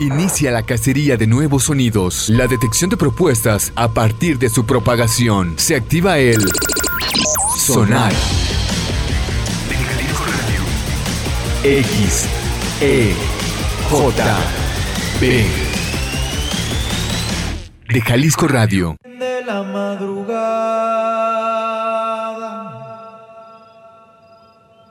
[0.00, 5.58] Inicia la cacería de nuevos sonidos, la detección de propuestas a partir de su propagación.
[5.58, 6.42] Se activa el
[7.58, 8.10] sonar.
[11.62, 12.26] X,
[12.80, 13.12] E,
[13.90, 14.38] J,
[15.20, 15.44] B.
[17.92, 18.96] De Jalisco Radio.
[19.04, 20.40] De la madrugada,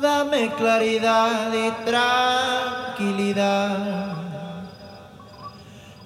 [0.00, 3.76] dame claridad y tranquilidad.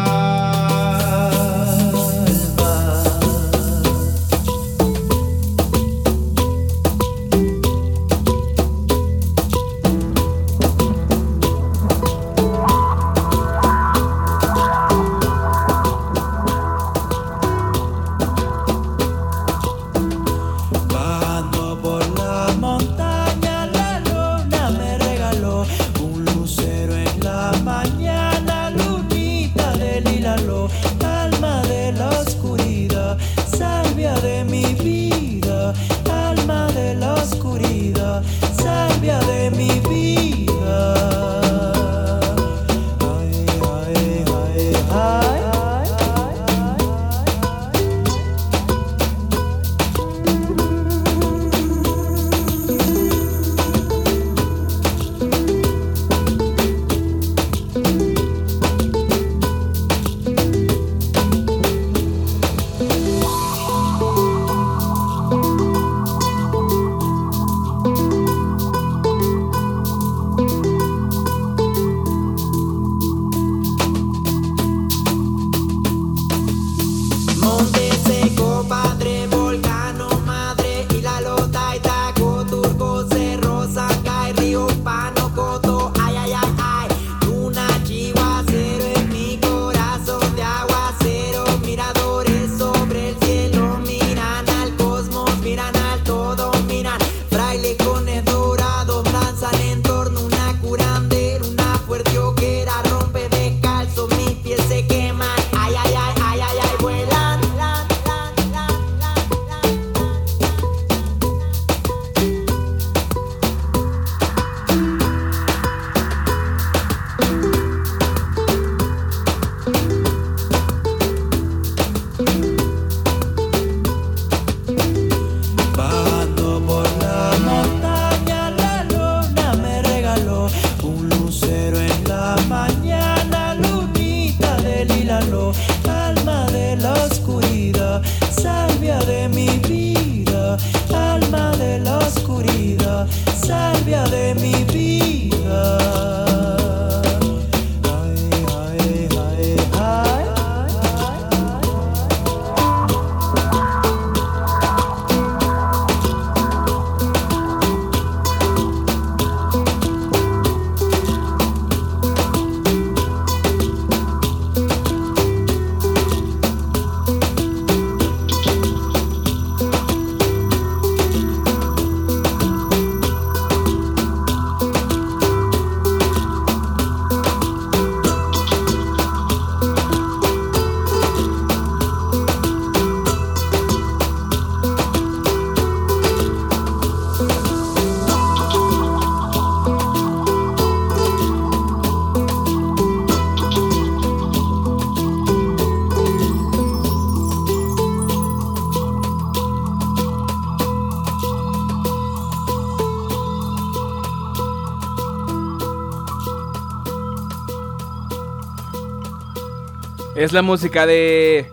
[210.18, 211.46] Es la música de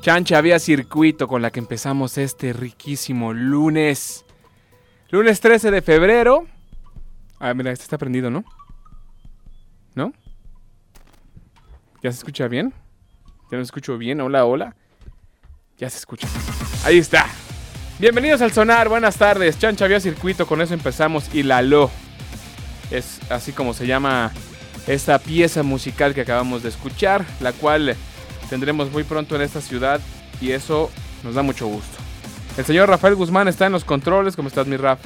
[0.00, 4.24] Chancha Vía Circuito con la que empezamos este riquísimo lunes.
[5.10, 6.48] Lunes 13 de febrero.
[7.38, 8.44] Ah, mira, este está prendido, ¿no?
[9.94, 10.12] ¿No?
[12.02, 12.74] ¿Ya se escucha bien?
[13.52, 14.20] ¿Ya no escucho bien?
[14.20, 14.74] Hola, hola.
[15.78, 16.26] Ya se escucha.
[16.84, 17.26] Ahí está.
[18.00, 19.60] Bienvenidos al Sonar, buenas tardes.
[19.60, 21.32] Chancha Vía Circuito, con eso empezamos.
[21.32, 21.88] Y la lo.
[22.90, 24.32] Es así como se llama
[24.86, 27.96] esta pieza musical que acabamos de escuchar, la cual
[28.50, 30.00] tendremos muy pronto en esta ciudad
[30.40, 30.90] y eso
[31.22, 31.98] nos da mucho gusto.
[32.56, 34.36] El señor Rafael Guzmán está en los controles.
[34.36, 35.00] ¿Cómo estás, mi Raf?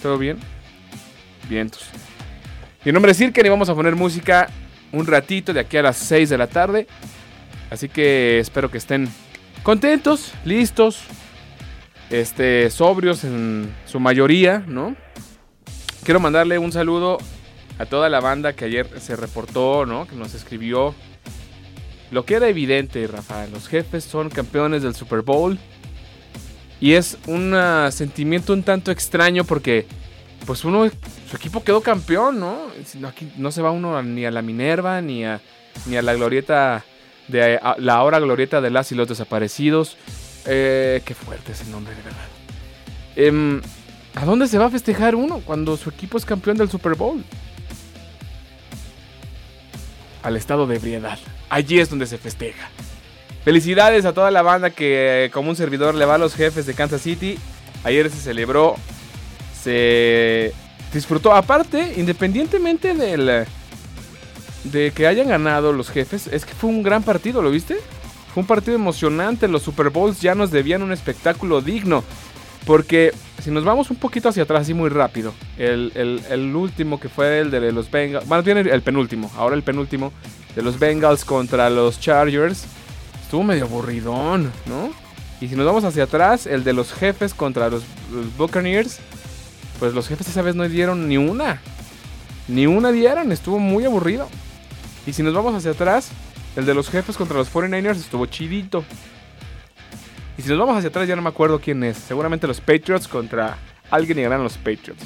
[0.00, 0.38] ¿Todo bien?
[1.48, 1.84] Vientos.
[2.84, 4.48] En nombre de Cirken, y vamos a poner música
[4.92, 6.86] un ratito de aquí a las 6 de la tarde.
[7.70, 9.08] Así que espero que estén
[9.62, 11.02] contentos, listos,
[12.08, 14.96] este, sobrios en su mayoría, ¿no?
[16.04, 17.18] Quiero mandarle un saludo
[17.78, 20.06] a toda la banda que ayer se reportó, ¿no?
[20.06, 20.94] Que nos escribió.
[22.10, 25.58] Lo que era evidente, Rafael, los jefes son campeones del Super Bowl.
[26.80, 29.86] Y es un ah, sentimiento un tanto extraño porque,
[30.46, 30.88] pues uno,
[31.28, 32.58] su equipo quedó campeón, ¿no?
[33.06, 35.40] Aquí no se va uno ni a la Minerva, ni a,
[35.86, 36.84] ni a la glorieta,
[37.26, 39.96] de la ahora glorieta de las y los desaparecidos.
[40.46, 42.26] Eh, qué fuerte es el nombre, de verdad.
[43.16, 43.60] Em,
[44.14, 47.22] ¿A dónde se va a festejar uno cuando su equipo es campeón del Super Bowl?
[50.22, 51.18] Al estado de ebriedad.
[51.48, 52.68] Allí es donde se festeja.
[53.44, 56.74] Felicidades a toda la banda que como un servidor le va a los jefes de
[56.74, 57.38] Kansas City.
[57.84, 58.74] Ayer se celebró,
[59.62, 60.52] se
[60.92, 61.32] disfrutó.
[61.32, 63.46] Aparte, independientemente del,
[64.64, 67.76] de que hayan ganado los jefes, es que fue un gran partido, ¿lo viste?
[68.34, 69.48] Fue un partido emocionante.
[69.48, 72.04] Los Super Bowls ya nos debían un espectáculo digno.
[72.66, 77.08] Porque si nos vamos un poquito hacia atrás, así muy rápido, el, el, último que
[77.08, 80.12] fue el de los Bengals, bueno, tiene el penúltimo, ahora el penúltimo,
[80.54, 82.64] de los Bengals contra los Chargers,
[83.22, 84.90] estuvo medio aburridón, ¿no?
[85.40, 87.84] Y si nos vamos hacia atrás, el de los jefes contra los,
[88.36, 88.98] Buccaneers,
[89.78, 91.60] pues los jefes esa vez no dieron ni una.
[92.48, 94.28] Ni una dieron, estuvo muy aburrido.
[95.06, 96.10] Y si nos vamos hacia atrás,
[96.56, 98.84] el de los jefes contra los 49ers estuvo chidito.
[100.38, 101.96] Y si nos vamos hacia atrás, ya no me acuerdo quién es.
[101.96, 103.58] Seguramente los Patriots contra
[103.90, 105.04] alguien y ganan los Patriots.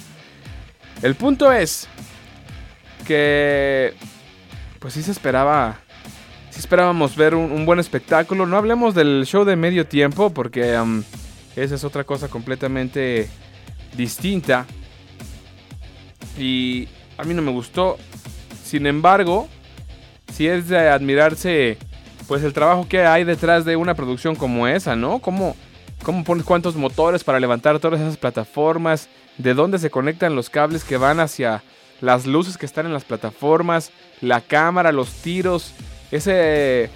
[1.00, 1.88] El punto es
[3.06, 3.94] que,
[4.79, 5.81] pues sí se esperaba,
[6.50, 8.44] sí esperábamos ver un, buen espectáculo.
[8.46, 11.02] No hablemos del show de medio tiempo porque um,
[11.56, 13.31] esa es otra cosa completamente
[13.96, 14.67] distinta.
[16.38, 17.96] Y a mí no me gustó.
[18.62, 19.49] Sin embargo,
[20.31, 21.79] si es de admirarse
[22.32, 25.19] pues el trabajo que hay detrás de una producción como esa, ¿no?
[25.19, 25.55] ¿Cómo,
[26.02, 29.11] cómo pones cuántos motores para levantar todas esas plataformas?
[29.37, 31.62] ¿De dónde se conectan los cables que van hacia
[32.00, 33.93] las luces que están en las plataformas?
[34.23, 35.75] La cámara, los tiros,
[36.11, 36.88] ese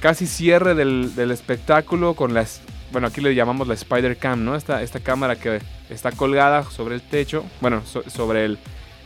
[0.00, 2.60] casi cierre del, espectáculo con las...
[2.92, 4.56] Bueno, aquí le llamamos la Spider Cam, ¿no?
[4.56, 8.58] Esta, esta cámara que está colgada sobre el techo, bueno, sobre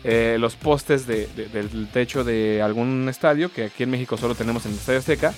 [0.03, 4.73] eh, los postes del techo de algún estadio, que aquí en México solo tenemos en
[4.73, 5.33] el Estadio Azteca.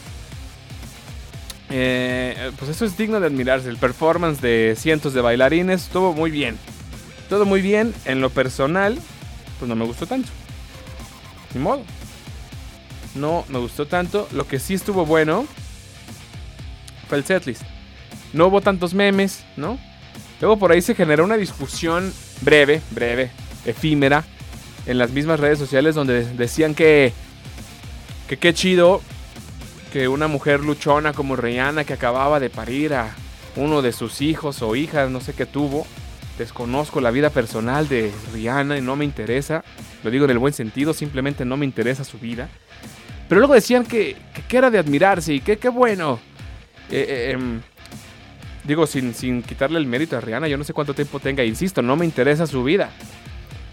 [1.75, 3.71] Eh, pues eso es digno de admirarse.
[3.71, 6.59] El performance de cientos de bailarines estuvo muy bien.
[7.31, 7.95] Todo muy bien.
[8.05, 8.99] En lo personal,
[9.59, 10.29] pues no me gustó tanto.
[11.55, 11.83] Ni modo.
[13.15, 14.29] No me gustó tanto.
[14.33, 15.47] Lo que sí estuvo bueno
[17.09, 17.63] fue el setlist.
[18.35, 19.79] No hubo tantos memes, ¿no?
[20.43, 23.31] Luego por ahí se generó una discusión breve, breve,
[23.65, 24.25] efímera,
[24.87, 27.13] en las mismas redes sociales donde decían que
[28.29, 29.03] que qué chido
[29.93, 33.15] que una mujer luchona como Rihanna que acababa de parir a
[33.56, 35.87] uno de sus hijos o hijas, no sé qué tuvo.
[36.39, 39.63] Desconozco la vida personal de Rihanna y no me interesa.
[40.03, 42.49] Lo digo en el buen sentido, simplemente no me interesa su vida.
[43.29, 44.17] Pero luego decían que,
[44.49, 46.19] que, era de admirarse y que qué bueno.
[46.91, 47.61] Eh, eh, em,
[48.65, 51.82] digo, sin, sin quitarle el mérito a Rihanna, yo no sé cuánto tiempo tenga, insisto,
[51.82, 52.91] no me interesa su vida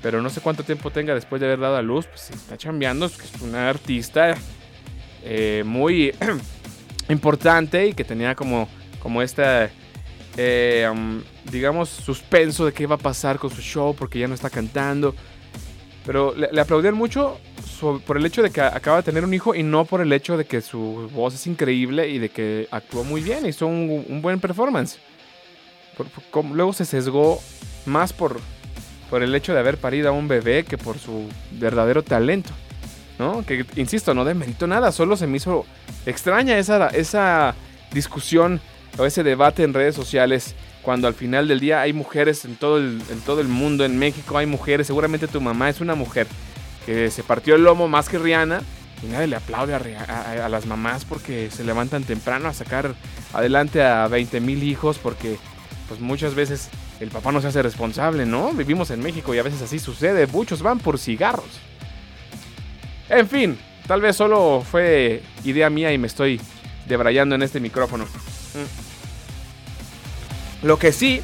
[0.02, 3.08] pero no sé cuánto tiempo tenga después de haber dado a luz, pues está chambeando,
[3.08, 4.38] es una artista
[5.24, 6.14] eh, muy
[7.10, 8.68] importante y que tenía como,
[9.02, 9.70] como esta,
[10.38, 11.22] eh, um,
[11.52, 15.16] digamos, suspenso de qué iba a pasar con su show porque ya no está cantando.
[16.06, 17.40] Pero le, le aplaudían mucho
[18.06, 20.38] por el hecho de que acaba de tener un hijo y no por el hecho
[20.38, 24.40] de que su voz es increíble y de que actuó muy bien, hizo un, buen
[24.40, 25.00] performance.
[26.54, 27.42] luego se sesgó
[27.86, 28.40] más por,
[29.10, 32.52] por el hecho de haber parido a un bebé que por su verdadero talento.
[33.20, 33.46] ¿No?
[33.46, 35.66] Que, insisto, no demerito nada, solo se me hizo
[36.06, 37.54] extraña esa, esa
[37.92, 38.62] discusión
[38.98, 42.78] o ese debate en redes sociales cuando al final del día hay mujeres en todo,
[42.78, 46.28] el, en todo el mundo, en México hay mujeres, seguramente tu mamá es una mujer
[46.86, 48.62] que se partió el lomo más que Rihanna
[49.04, 52.96] Y nadie le aplaude a- a las mamás porque se levantan temprano a sacar
[53.34, 55.38] adelante a 20 mil hijos porque
[55.90, 56.70] pues muchas veces
[57.02, 58.52] el papá no se hace responsable, ¿no?
[58.54, 60.26] Vivimos en México y a veces así sucede.
[60.28, 61.60] Muchos van por cigarros.
[63.10, 66.40] En fin, tal vez solo fue idea mía y me estoy
[66.88, 68.06] debrayando en este micrófono.
[68.06, 68.90] Mm.
[70.68, 71.22] Lo que sí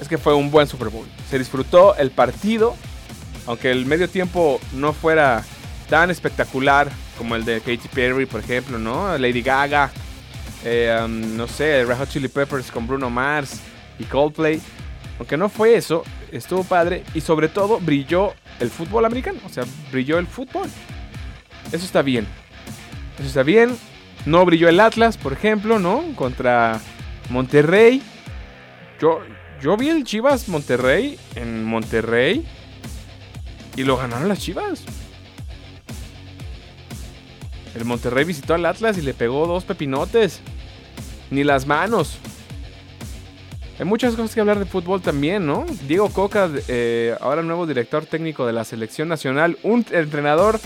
[0.00, 1.06] es que fue un buen Super Bowl.
[1.30, 2.76] Se disfrutó el partido,
[3.46, 5.44] aunque el medio tiempo no fuera
[5.88, 9.16] tan espectacular como el de Katy Perry, por ejemplo, ¿no?
[9.18, 9.90] Lady Gaga,
[10.64, 13.60] eh, um, no sé, Red Hot Chili Peppers con Bruno Mars
[13.98, 14.60] y Coldplay.
[15.18, 16.04] Aunque no fue eso,
[16.36, 20.68] estuvo padre y sobre todo brilló el fútbol americano, o sea, brilló el fútbol.
[21.72, 22.26] Eso está bien.
[23.18, 23.76] Eso está bien.
[24.26, 26.04] No brilló el Atlas, por ejemplo, ¿no?
[26.16, 26.80] Contra
[27.30, 28.02] Monterrey.
[29.00, 29.20] Yo,
[29.60, 32.46] yo vi el Chivas Monterrey en Monterrey
[33.76, 34.84] y lo ganaron las Chivas.
[37.74, 40.40] El Monterrey visitó al Atlas y le pegó dos pepinotes.
[41.30, 42.18] Ni las manos.
[43.78, 45.66] Hay muchas cosas que hablar de fútbol también, ¿no?
[45.88, 50.60] Diego Coca, eh, ahora nuevo director técnico de la selección nacional, un entrenador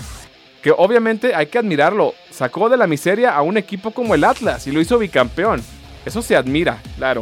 [0.61, 2.13] que obviamente hay que admirarlo.
[2.29, 5.61] Sacó de la miseria a un equipo como el Atlas y lo hizo bicampeón.
[6.05, 7.21] Eso se admira, claro.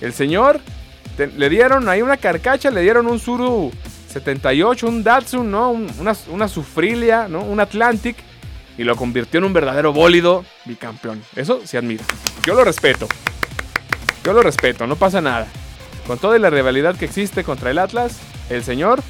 [0.00, 0.60] El señor
[1.18, 3.72] le dieron ahí una carcacha, le dieron un Suru
[4.08, 5.70] 78, un Datsun, ¿no?
[5.70, 7.40] Un- una, una Sufrilia, ¿no?
[7.40, 8.16] Un Atlantic
[8.78, 11.20] y lo convirtió en un verdadero bólido bicampeón.
[11.34, 12.04] Eso se admira.
[12.44, 13.08] Yo lo respeto.
[14.26, 15.46] Yo lo respeto, no pasa nada.
[16.04, 18.18] Con toda la rivalidad que existe contra el Atlas,
[18.50, 19.00] el señor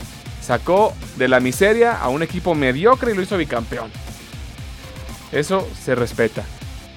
[0.42, 3.90] sacó de la miseria a un equipo mediocre y lo hizo bicampeón.
[5.32, 6.44] Eso se respeta.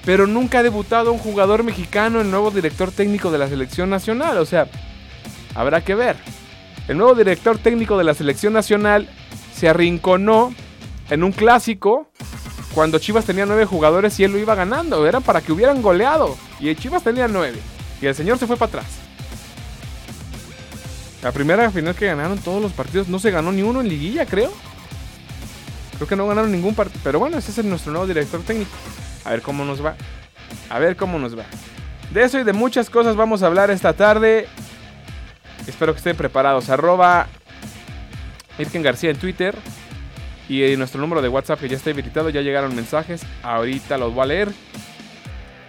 [0.04, 4.36] Pero nunca ha debutado un jugador mexicano, el nuevo director técnico de la selección nacional.
[4.36, 4.68] O sea,
[5.54, 6.16] habrá que ver.
[6.88, 9.08] El nuevo director técnico de la selección nacional
[9.54, 10.54] se arrinconó
[11.08, 12.10] en un clásico
[12.74, 15.06] cuando Chivas tenía nueve jugadores y él lo iba ganando.
[15.06, 16.36] Era para que hubieran goleado.
[16.60, 17.58] Y Chivas tenía nueve.
[18.00, 18.86] Y el señor se fue para atrás.
[21.22, 24.24] La primera final que ganaron todos los partidos, no se ganó ni uno en liguilla,
[24.24, 24.50] creo.
[25.96, 27.00] Creo que no ganaron ningún partido.
[27.04, 28.70] Pero bueno, ese es nuestro nuevo director técnico.
[29.24, 29.96] A ver cómo nos va.
[30.70, 31.44] A ver cómo nos va.
[32.10, 34.48] De eso y de muchas cosas vamos a hablar esta tarde.
[35.66, 36.70] Espero que estén preparados.
[36.70, 37.26] Arroba
[38.58, 39.54] Irken García en Twitter.
[40.48, 42.30] Y nuestro número de WhatsApp que ya está habilitado.
[42.30, 43.20] Ya llegaron mensajes.
[43.42, 44.52] Ahorita los voy a leer.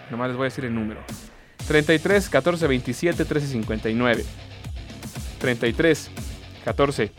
[0.09, 1.01] Nomás les voy a decir el número.
[1.71, 4.25] 33 14 27 13 59.
[5.39, 6.09] 33
[6.65, 7.11] 14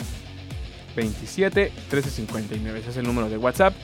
[0.95, 2.79] 27 13 59.
[2.81, 3.75] Ese es el número de WhatsApp.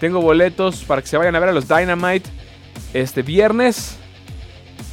[0.00, 2.28] Tengo boletos para que se vayan a ver a los Dynamite
[2.94, 3.96] este viernes.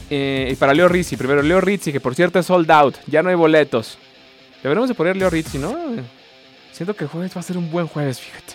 [0.09, 2.95] Eh, y para Leo Rizzi, primero Leo Rizzi, que por cierto es sold out.
[3.07, 3.97] Ya no hay boletos.
[4.61, 5.73] Deberíamos de poner Leo Rizzi, ¿no?
[6.73, 8.53] Siento que el jueves va a ser un buen jueves, fíjate.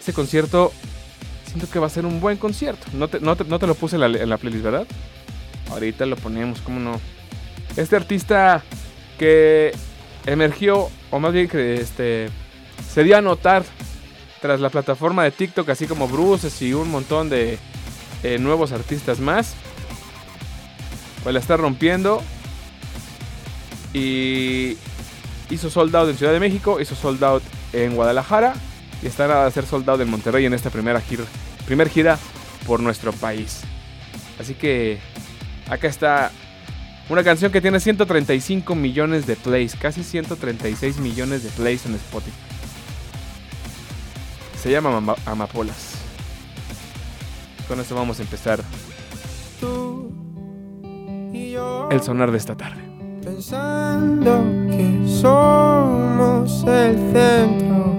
[0.00, 0.72] Ese concierto,
[1.46, 2.86] siento que va a ser un buen concierto.
[2.94, 4.86] No te, no te- no te lo puse en la playlist, ¿verdad?
[5.70, 7.00] Ahorita lo ponemos, ¿cómo no?
[7.76, 8.62] Este artista
[9.18, 9.72] que
[10.26, 12.28] emergió, o más bien que este,
[12.92, 13.64] se dio a notar
[14.40, 17.58] tras la plataforma de TikTok, así como Bruces y un montón de
[18.22, 19.54] eh, nuevos artistas más.
[21.22, 22.22] Pues la está rompiendo.
[23.92, 24.76] Y
[25.50, 28.54] hizo sold out en Ciudad de México, hizo sold out en Guadalajara.
[29.02, 31.24] Y está a hacer sold out en Monterrey en esta primera gira,
[31.66, 32.18] primer gira
[32.66, 33.60] por nuestro país.
[34.40, 34.98] Así que
[35.68, 36.30] acá está
[37.08, 42.36] una canción que tiene 135 millones de plays, casi 136 millones de plays en Spotify.
[44.62, 45.94] Se llama Ama- Amapolas.
[47.66, 48.60] Con esto vamos a empezar
[49.60, 50.10] Tú
[51.32, 52.82] y yo el sonar de esta tarde.
[53.24, 57.94] pensando que somos el centro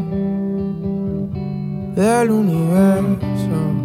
[1.96, 3.79] del universo.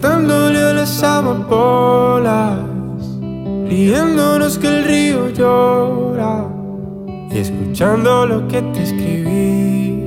[0.00, 2.58] Cantándole a las amapolas
[3.68, 6.46] riéndonos que el río llora
[7.30, 10.02] y escuchando lo que te escribí.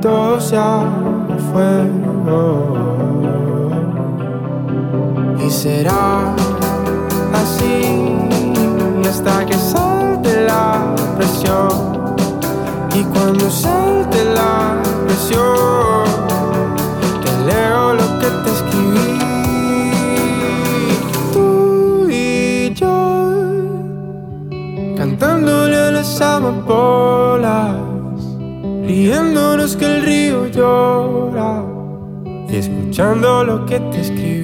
[0.00, 0.56] Todo se
[1.52, 2.06] fue.
[5.46, 6.34] Y será
[7.32, 8.06] así
[9.08, 11.68] hasta que salte la presión.
[12.94, 16.04] Y cuando salte la presión,
[17.22, 19.18] te leo lo que te escribí.
[21.32, 22.98] Tú y yo,
[24.96, 27.76] cantándole a las amapolas,
[28.86, 31.64] riéndonos que el río llora
[32.48, 34.35] y escuchando lo que te escribí.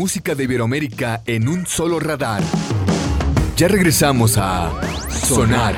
[0.00, 2.42] Música de Iberoamérica en un solo radar.
[3.54, 4.72] Ya regresamos a
[5.10, 5.74] Sonar.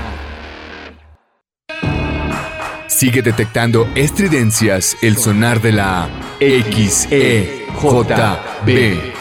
[2.86, 6.08] Sigue detectando estridencias el sonar de la
[6.38, 8.14] XEJB.
[8.64, 9.12] De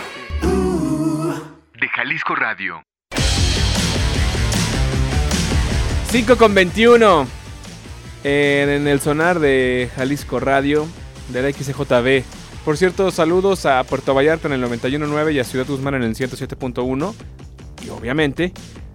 [1.95, 2.83] Jalisco Radio.
[6.11, 7.27] 5 con 21
[8.23, 10.85] en, en el sonar de Jalisco Radio
[11.29, 12.40] de la XJB.
[12.63, 16.15] Por cierto, saludos a Puerto Vallarta en el 91.9 y a Ciudad Guzmán en el
[16.15, 17.13] 107.1.
[17.85, 18.53] Y obviamente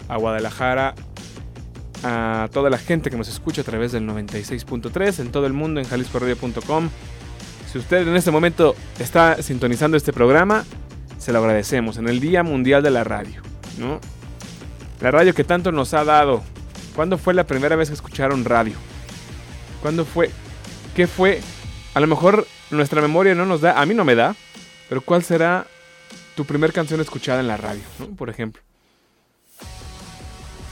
[0.08, 0.94] a Guadalajara,
[2.04, 5.80] a toda la gente que nos escucha a través del 96.3 en todo el mundo
[5.80, 6.88] en jaliscoradio.com.
[7.72, 10.64] Si usted en este momento está sintonizando este programa,
[11.18, 13.42] se lo agradecemos en el Día Mundial de la Radio,
[13.78, 14.00] ¿no?
[15.00, 16.42] La radio que tanto nos ha dado.
[16.94, 18.74] ¿Cuándo fue la primera vez que escucharon radio?
[19.82, 20.30] ¿Cuándo fue?
[20.94, 21.40] ¿Qué fue?
[21.96, 24.36] A lo mejor nuestra memoria no nos da, a mí no me da,
[24.90, 25.66] pero ¿cuál será
[26.36, 27.82] tu primer canción escuchada en la radio.
[28.16, 28.62] Por ejemplo.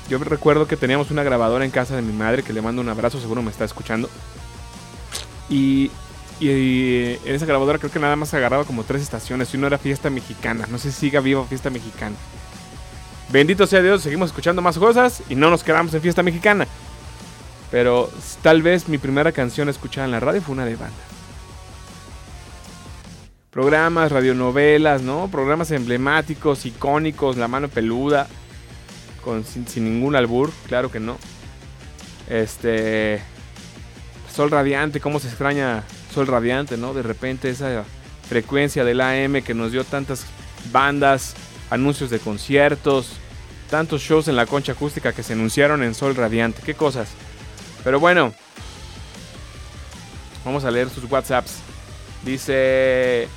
[0.09, 2.89] Yo recuerdo que teníamos una grabadora en casa de mi madre, que le mando un
[2.91, 4.11] abrazo, seguro me está escuchando.
[5.49, 5.91] Y,
[6.39, 9.79] y, en esa grabadora creo que nada más agarraba como tres estaciones y uno era
[9.79, 10.67] Fiesta Mexicana.
[10.71, 12.17] No sé si siga viva Fiesta Mexicana.
[13.31, 16.69] Bendito sea Dios, seguimos escuchando más cosas y no nos quedamos en Fiesta Mexicana.
[17.71, 18.11] Pero
[18.43, 21.14] tal vez mi primera canción escuchada en la radio fue una de banda.
[23.55, 25.29] Programas, radionovelas, ¿no?
[25.31, 28.27] Programas emblemáticos, icónicos, La Mano Peluda,
[29.23, 31.19] con, sin, sin ningún albur, claro que no.
[32.29, 33.23] Este.
[34.35, 36.95] Sol Radiante, cómo se extraña Sol Radiante, ¿no?
[36.95, 37.85] De repente esa
[38.29, 40.27] frecuencia del AM que nos dio tantas
[40.73, 41.37] bandas,
[41.71, 43.13] anuncios de conciertos,
[43.71, 47.11] tantos shows en la concha acústica que se anunciaron en Sol Radiante, qué cosas.
[47.85, 48.35] Pero bueno,
[50.45, 51.59] vamos a leer sus WhatsApps.
[52.25, 53.29] Dice,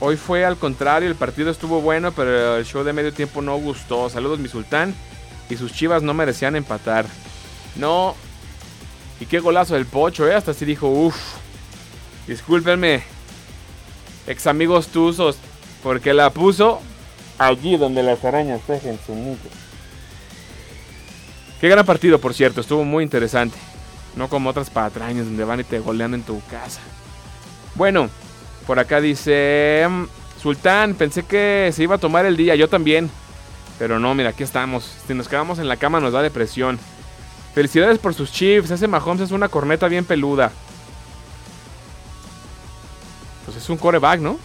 [0.00, 3.56] hoy fue al contrario, el partido estuvo bueno, pero el show de medio tiempo no
[3.56, 4.08] gustó.
[4.10, 4.94] Saludos mi sultán.
[5.48, 7.06] Y sus chivas no merecían empatar.
[7.76, 8.16] No.
[9.20, 10.34] Y qué golazo del pocho, ¿eh?
[10.34, 11.16] Hasta así dijo, uff.
[12.26, 13.04] Discúlpenme,
[14.26, 15.36] ex amigos tuzos,
[15.82, 16.80] porque la puso
[17.38, 19.38] allí donde las arañas tejen su nido.
[21.60, 23.56] Qué gran partido, por cierto, estuvo muy interesante.
[24.16, 26.80] No como otras patrañas donde van y te golean en tu casa.
[27.76, 28.10] Bueno,
[28.66, 30.04] por acá dice mm,
[30.40, 33.10] Sultán, pensé que se iba a tomar el día, yo también.
[33.78, 34.90] Pero no, mira, aquí estamos.
[35.06, 36.78] Si nos quedamos en la cama nos da depresión.
[37.54, 38.70] Felicidades por sus chiefs.
[38.70, 40.50] Ese Mahomes es una corneta bien peluda.
[43.44, 44.38] Pues es un coreback, ¿no?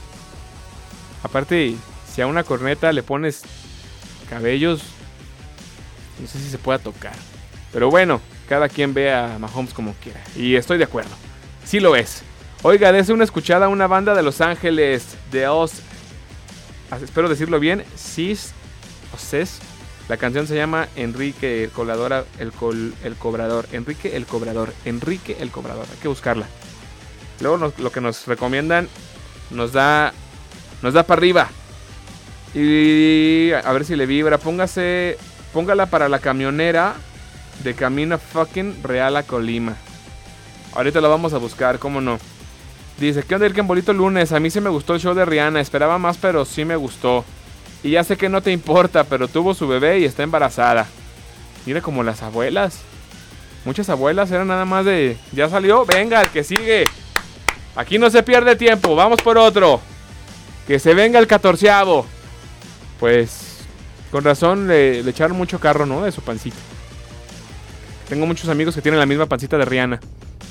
[1.23, 1.75] Aparte,
[2.11, 3.43] si a una corneta le pones
[4.29, 4.81] cabellos,
[6.19, 7.13] no sé si se pueda tocar.
[7.71, 10.21] Pero bueno, cada quien ve a Mahomes como quiera.
[10.35, 11.11] Y estoy de acuerdo.
[11.63, 12.23] Sí lo es.
[12.63, 15.81] Oiga, dése una escuchada a una banda de Los Ángeles, de Oz.
[16.91, 17.83] Ah, Espero decirlo bien.
[17.97, 18.51] Cis
[19.15, 19.57] o Ces.
[20.07, 22.27] La canción se llama Enrique el Cobrador.
[22.37, 22.51] El,
[23.03, 23.67] el Cobrador.
[23.71, 24.71] Enrique el Cobrador.
[24.85, 25.87] Enrique el Cobrador.
[25.91, 26.45] Hay que buscarla.
[27.39, 28.87] Luego lo que nos recomiendan
[29.49, 30.13] nos da.
[30.83, 31.49] Nos da para arriba.
[32.53, 34.37] Y a ver si le vibra.
[34.37, 35.17] Póngase.
[35.51, 36.93] Póngala para la camionera
[37.63, 39.77] de camino fucking Real a Colima.
[40.75, 42.19] Ahorita lo vamos a buscar, cómo no.
[43.01, 44.31] Dice, ¿qué onda el Bolito lunes?
[44.31, 45.59] A mí sí me gustó el show de Rihanna.
[45.59, 47.25] Esperaba más, pero sí me gustó.
[47.81, 50.85] Y ya sé que no te importa, pero tuvo su bebé y está embarazada.
[51.65, 52.81] Mira como las abuelas.
[53.65, 55.17] Muchas abuelas eran nada más de...
[55.31, 56.85] Ya salió, venga, el que sigue.
[57.75, 59.81] Aquí no se pierde tiempo, vamos por otro.
[60.67, 62.05] Que se venga el catorceavo.
[62.99, 63.61] Pues
[64.11, 66.03] con razón le, le echaron mucho carro, ¿no?
[66.03, 66.57] De su pancita.
[68.07, 69.99] Tengo muchos amigos que tienen la misma pancita de Rihanna.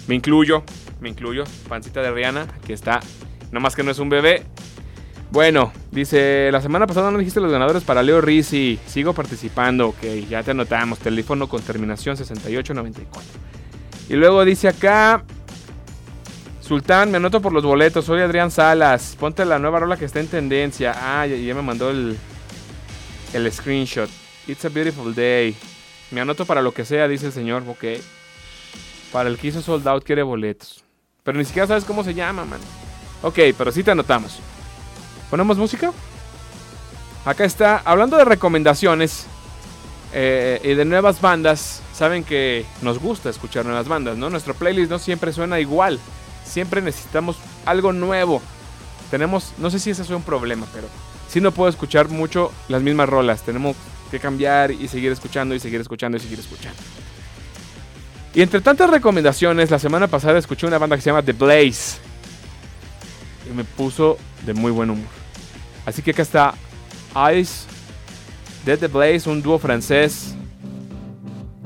[0.06, 0.64] Me incluyo,
[1.00, 1.44] me incluyo.
[1.68, 3.00] Pancita de Rihanna, aquí está.
[3.46, 4.44] Nada más que no es un bebé.
[5.30, 8.80] Bueno, dice, la semana pasada no dijiste los ganadores para Leo Rizzi.
[8.86, 10.98] Sigo participando, ok, ya te anotamos.
[10.98, 13.22] Teléfono con terminación 6894.
[14.08, 15.22] Y luego dice acá,
[16.60, 18.04] Sultán, me anoto por los boletos.
[18.04, 19.16] Soy Adrián Salas.
[19.18, 20.94] Ponte la nueva rola que está en tendencia.
[20.96, 22.16] Ah, ya, ya me mandó el,
[23.32, 24.10] el screenshot.
[24.48, 25.54] It's a beautiful day.
[26.10, 27.62] Me anoto para lo que sea, dice el señor.
[27.68, 27.84] Ok.
[29.12, 30.84] Para el que hizo sold out quiere boletos.
[31.22, 32.60] Pero ni siquiera sabes cómo se llama, man.
[33.22, 34.38] Ok, pero sí te anotamos.
[35.28, 35.92] ¿Ponemos música?
[37.24, 37.78] Acá está.
[37.84, 39.26] Hablando de recomendaciones
[40.12, 41.82] eh, y de nuevas bandas.
[41.94, 44.30] Saben que nos gusta escuchar nuevas bandas, ¿no?
[44.30, 45.98] Nuestro playlist no siempre suena igual.
[46.44, 48.40] Siempre necesitamos algo nuevo.
[49.10, 50.88] Tenemos, no sé si ese es un problema, pero
[51.28, 53.42] sí no puedo escuchar mucho las mismas rolas.
[53.42, 53.76] Tenemos
[54.10, 56.80] que cambiar y seguir escuchando y seguir escuchando y seguir escuchando.
[58.34, 61.98] Y entre tantas recomendaciones, la semana pasada escuché una banda que se llama The Blaze.
[63.50, 65.06] Y me puso de muy buen humor.
[65.84, 66.54] Así que acá está
[67.36, 67.66] Ice
[68.64, 70.34] de The Blaze, un dúo francés.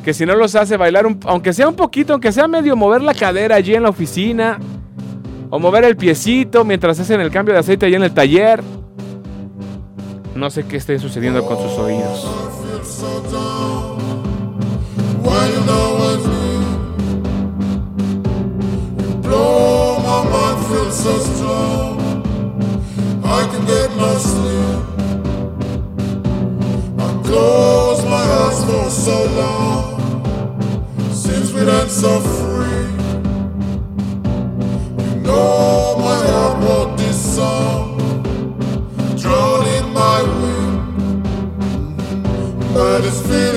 [0.02, 3.02] Que si no los hace bailar, un- aunque sea un poquito, aunque sea medio mover
[3.02, 4.58] la cadera allí en la oficina.
[5.50, 8.62] O mover el piecito mientras hacen el cambio de aceite allí en el taller.
[10.34, 12.26] No sé qué esté sucediendo con sus oídos.
[27.34, 29.98] I close my eyes for so long.
[31.12, 32.86] Since we done so free.
[35.04, 37.98] You know my heart wrote this song.
[39.16, 41.24] Drawn in my wind.
[42.72, 43.53] But this feeling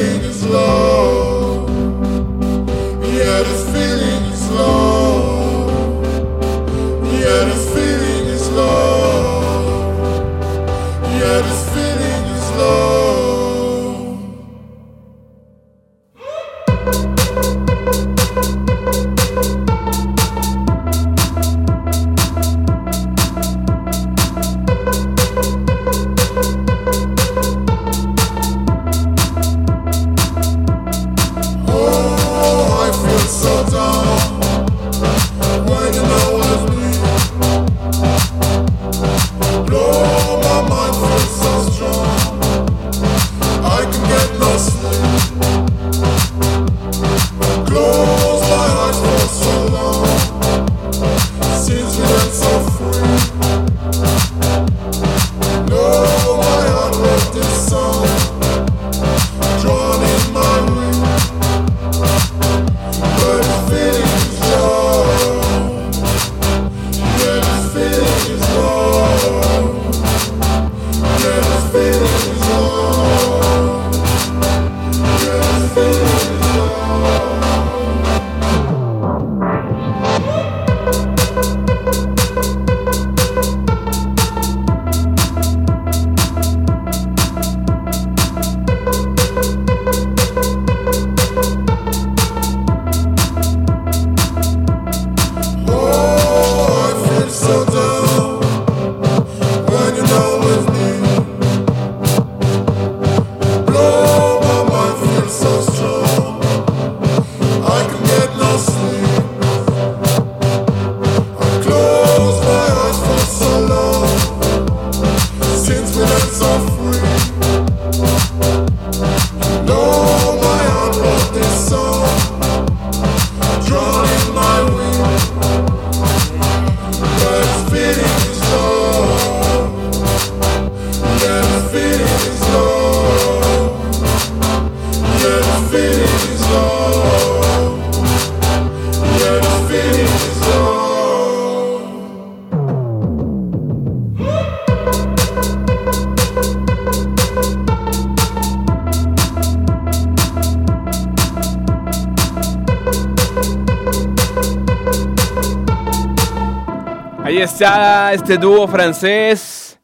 [158.17, 159.77] este dúo francés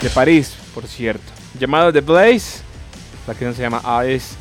[0.00, 1.24] de París, por cierto.
[1.60, 2.60] Llamado The Blaze.
[3.24, 4.34] La canción se llama Ice.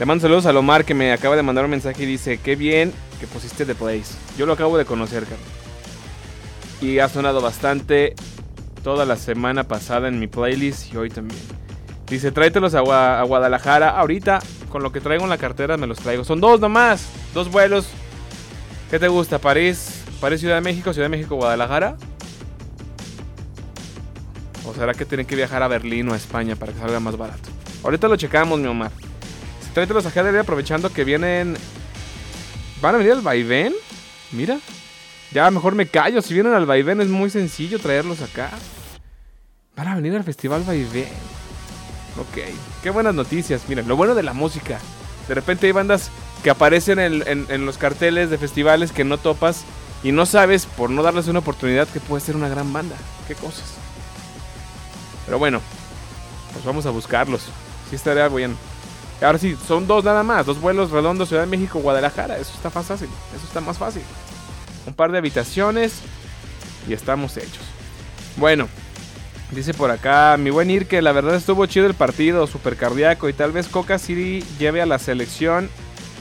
[0.00, 2.56] Le mando saludos a Lomar que me acaba de mandar un mensaje y dice, qué
[2.56, 4.16] bien que pusiste The Blaze.
[4.36, 5.24] Yo lo acabo de conocer.
[6.80, 8.16] Y ha sonado bastante
[8.82, 11.40] toda la semana pasada en mi playlist y hoy también.
[12.08, 13.90] Dice, tráetelos a, a Guadalajara.
[13.90, 16.24] Ahorita, con lo que traigo en la cartera, me los traigo.
[16.24, 17.06] Son dos nomás.
[17.34, 17.86] Dos vuelos.
[18.90, 19.38] ¿Qué te gusta?
[19.38, 20.02] ¿París?
[20.20, 20.92] ¿París, Ciudad de México?
[20.92, 21.96] ¿Ciudad de México, Guadalajara?
[24.66, 27.16] ¿O será que tienen que viajar a Berlín o a España para que salga más
[27.16, 27.48] barato?
[27.82, 28.90] Ahorita lo checamos, mi Omar.
[29.64, 31.56] Si tráetelos a GDL aprovechando que vienen...
[32.80, 33.74] ¿Van a venir al vaivén?
[34.32, 34.58] Mira.
[35.32, 36.22] Ya mejor me callo.
[36.22, 38.50] Si vienen al vaivén es muy sencillo traerlos acá.
[39.76, 41.08] Van a venir al Festival Vaivén.
[42.18, 42.42] Ok.
[42.82, 43.62] Qué buenas noticias.
[43.68, 44.78] Miren, lo bueno de la música.
[45.28, 46.10] De repente hay bandas
[46.42, 49.62] que aparecen en, en- en los carteles de festivales que no topas
[50.02, 52.96] y no sabes, por no darles una oportunidad, que puede ser una gran banda.
[53.28, 53.74] Qué cosas.
[55.30, 55.60] Pero bueno,
[56.52, 57.42] pues vamos a buscarlos.
[57.88, 58.56] Sí estaría bien.
[59.22, 60.44] Ahora sí, son dos nada más.
[60.44, 62.36] Dos vuelos redondos, Ciudad de México, Guadalajara.
[62.36, 63.08] Eso está más fácil.
[63.36, 64.02] Eso está más fácil.
[64.88, 66.00] Un par de habitaciones
[66.88, 67.62] y estamos hechos.
[68.38, 68.66] Bueno,
[69.52, 73.28] dice por acá mi buen Ir que la verdad estuvo chido el partido, super cardíaco
[73.28, 75.70] y tal vez Coca City lleve a la selección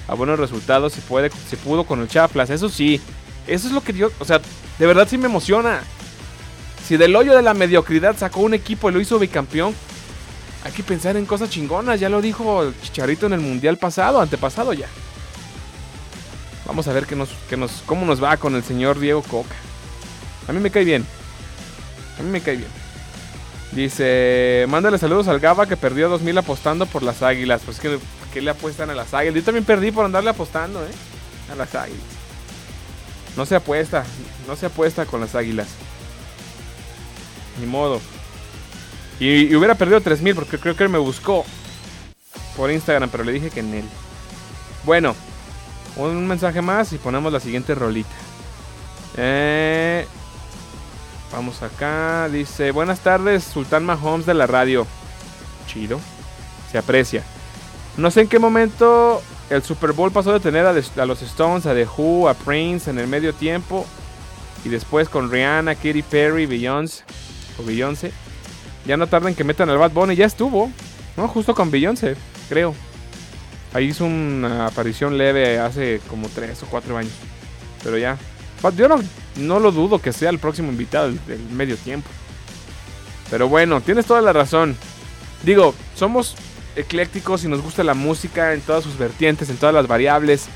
[0.08, 2.52] a buenos resultados si puede, si pudo con el Chaplas.
[2.52, 3.02] Eso sí,
[3.48, 4.40] eso es lo que yo, o sea,
[4.78, 5.82] de verdad sí me emociona.
[6.90, 9.76] Si del hoyo de la mediocridad sacó un equipo y lo hizo bicampeón,
[10.64, 12.00] hay que pensar en cosas chingonas.
[12.00, 14.88] Ya lo dijo Chicharito en el mundial pasado, antepasado ya.
[16.66, 19.54] Vamos a ver qué nos, qué nos, cómo nos va con el señor Diego Coca.
[20.48, 21.06] A mí me cae bien.
[22.18, 22.72] A mí me cae bien.
[23.72, 27.62] Dice, mándale saludos al Gaba que perdió 2000 apostando por las águilas.
[27.64, 28.00] Pues que,
[28.34, 29.36] ¿qué le apuestan a las águilas?
[29.36, 30.92] Yo también perdí por andarle apostando, ¿eh?
[31.52, 32.02] A las águilas.
[33.38, 34.06] No se apuesta,
[34.48, 35.68] no se apuesta con las águilas.
[37.60, 38.00] Ni modo.
[39.20, 41.46] Y, hubiera perdido 3000 porque creo que él me buscó
[42.56, 43.86] por Instagram, pero le dije que en él.
[44.86, 45.16] Bueno,
[45.98, 48.10] un mensaje más y ponemos la siguiente rolita.
[49.18, 50.06] Eh,
[51.32, 52.30] vamos acá.
[52.30, 54.88] Dice: Buenas tardes, Sultán Mahomes de la radio.
[55.68, 56.00] Chido.
[56.72, 57.24] Se aprecia.
[57.98, 61.74] No sé en qué momento el Super Bowl pasó de tener a los Stones, a
[61.74, 63.86] The Who, a Prince en el medio tiempo.
[64.64, 67.04] Y después con Rihanna, Katy Perry, Beyoncé.
[67.60, 68.12] O Beyoncé.
[68.86, 70.16] Ya no tardan que metan al Bad Bunny.
[70.16, 70.72] Ya estuvo.
[71.18, 71.28] ¿No?
[71.28, 72.16] Justo con Beyoncé,
[72.48, 72.74] creo.
[73.74, 77.14] Ahí hizo una aparición leve hace como 3 o 4 años.
[77.84, 78.18] Pero ya.
[78.76, 79.00] Yo no,
[79.38, 82.10] no lo dudo que sea el próximo invitado del, medio tiempo.
[83.30, 84.76] Pero bueno, tienes toda la razón.
[85.44, 86.36] Digo, somos
[86.76, 90.48] eclécticos y nos gusta la música en todas sus vertientes, en todas las variables.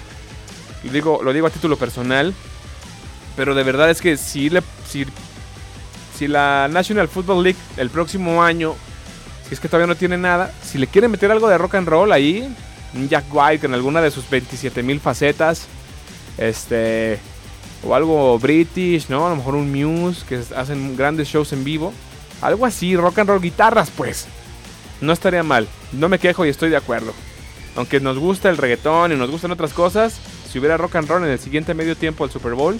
[0.83, 2.33] Y digo, lo digo a título personal.
[3.35, 5.05] Pero de verdad es que si, le, si,
[6.23, 8.75] si la National Football League el próximo año,
[9.45, 11.87] si es que todavía no tiene nada, si le quieren meter algo de rock and
[11.87, 12.47] roll ahí,
[12.93, 15.67] un Jack White en alguna de sus 27 mil facetas,
[16.37, 17.19] este,
[17.85, 19.27] o algo british, ¿no?
[19.27, 21.91] A lo mejor un Muse que hacen grandes shows en vivo,
[22.41, 24.27] algo así, rock and roll, guitarras, pues,
[25.01, 27.13] no estaría mal, no me quejo y estoy de acuerdo.
[27.75, 31.25] Aunque nos gusta el reggaetón y nos gustan otras cosas, si hubiera rock and roll
[31.25, 32.79] en el siguiente medio tiempo del Super Bowl,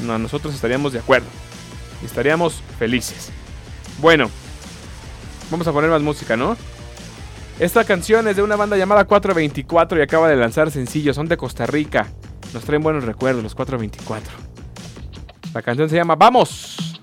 [0.00, 1.28] no, nosotros estaríamos de acuerdo.
[2.04, 3.30] Estaríamos felices.
[4.00, 4.30] Bueno,
[5.50, 6.56] vamos a poner más música, ¿no?
[7.58, 11.14] Esta canción es de una banda llamada 424 y acaba de lanzar sencillo.
[11.14, 12.08] Son de Costa Rica.
[12.52, 14.32] Nos traen buenos recuerdos los 424.
[15.54, 17.00] La canción se llama Vamos.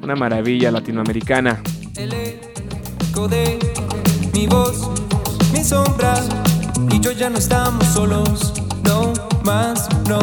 [0.00, 1.62] Una maravilla latinoamericana.
[1.96, 3.58] El eco de
[4.32, 4.90] mi voz,
[5.52, 6.14] mi sombra
[6.90, 8.52] y yo ya no estamos solos,
[8.84, 9.12] no
[9.44, 10.18] más, no.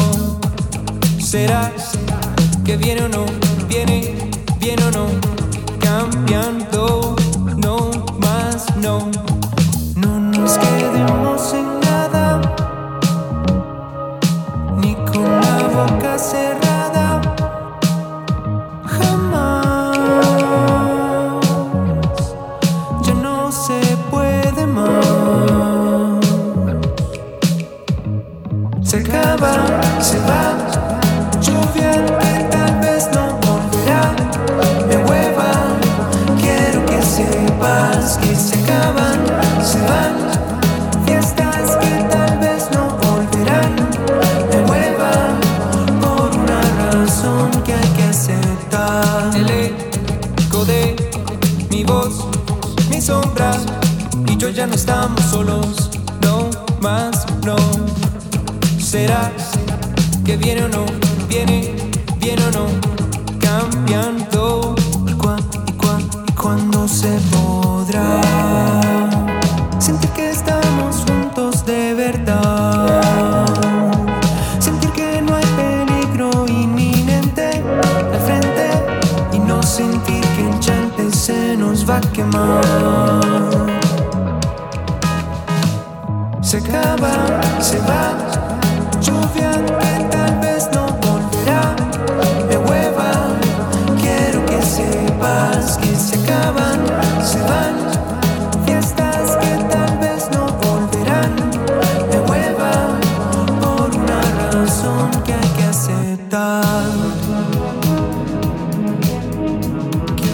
[1.20, 1.72] ¿Será
[2.64, 3.26] que viene o no?
[3.68, 4.14] Viene,
[4.60, 5.08] viene o no?
[5.80, 7.16] Cambiando,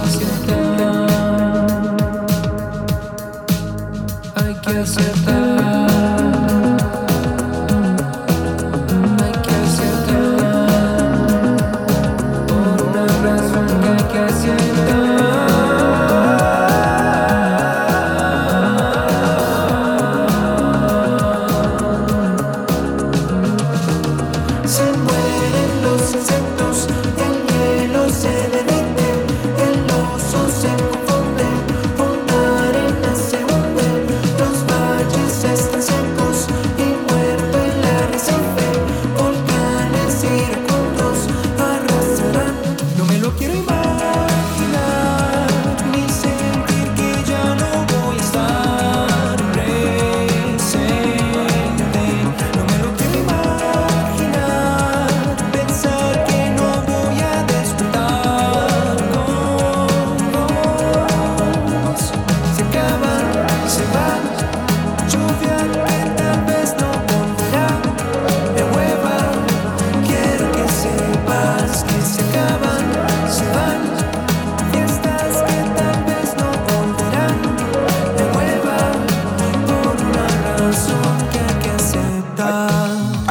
[0.04, 1.08] aceptar.
[4.36, 5.37] Hay que aceptar.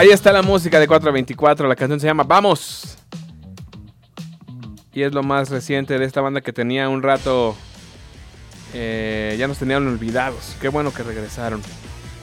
[0.07, 1.67] Ahí está la música de 424.
[1.67, 2.97] La canción se llama Vamos.
[4.93, 7.57] Y es lo más reciente de esta banda que tenía un rato.
[8.73, 10.55] eh, ya nos tenían olvidados.
[10.61, 11.61] Qué bueno que regresaron.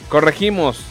[0.08, 0.82] Corregimos.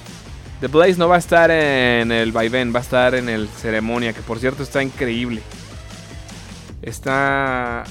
[0.60, 4.12] The Blaze no va a estar en el vaivén, va a estar en el ceremonia,
[4.12, 5.42] que por cierto está increíble.
[6.82, 7.84] Está.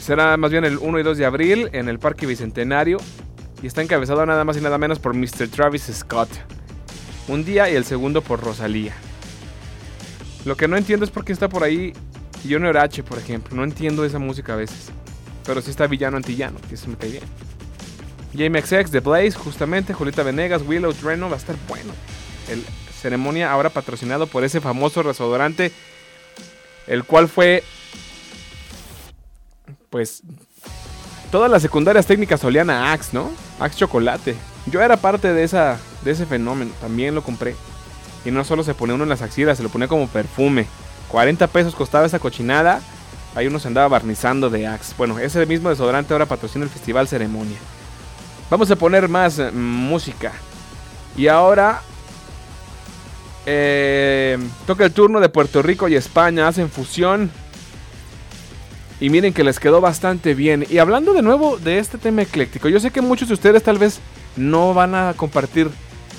[0.00, 2.96] Será más bien el 1 y 2 de abril en el Parque Bicentenario.
[3.62, 5.48] Y está encabezado nada más y nada menos por Mr.
[5.48, 6.30] Travis Scott.
[7.28, 8.94] Un día y el segundo por Rosalía.
[10.44, 11.92] Lo que no entiendo es por qué está por ahí
[12.48, 13.56] Johnny Orache, por ejemplo.
[13.56, 14.90] No entiendo esa música a veces.
[15.44, 17.24] Pero sí está Villano Antillano, que eso me cae bien.
[18.32, 19.92] JMXX, The Blaze, justamente.
[19.92, 21.92] Julieta Venegas, Willow Dreno, va a estar bueno.
[22.48, 22.64] El
[23.00, 25.72] ceremonia ahora patrocinado por ese famoso desodorante.
[26.86, 27.64] El cual fue.
[29.90, 30.22] Pues.
[31.30, 33.32] Todas las secundarias técnicas olían a Axe, ¿no?
[33.58, 34.36] Axe Chocolate.
[34.70, 36.72] Yo era parte de, esa, de ese fenómeno.
[36.80, 37.54] También lo compré.
[38.24, 40.66] Y no solo se pone uno en las axilas, se lo ponía como perfume.
[41.08, 42.80] 40 pesos costaba esa cochinada.
[43.36, 44.94] Ahí uno se andaba barnizando de Axe.
[44.98, 47.58] Bueno, ese mismo desodorante ahora patrocina el Festival Ceremonia.
[48.50, 50.32] Vamos a poner más eh, música.
[51.16, 51.82] Y ahora
[53.44, 56.48] eh, toca el turno de Puerto Rico y España.
[56.48, 57.30] Hacen fusión.
[58.98, 60.66] Y miren que les quedó bastante bien.
[60.68, 63.78] Y hablando de nuevo de este tema ecléctico, yo sé que muchos de ustedes tal
[63.78, 64.00] vez
[64.36, 65.68] no van a compartir